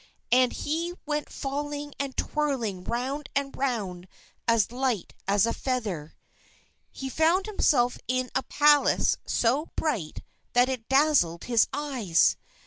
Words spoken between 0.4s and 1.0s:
he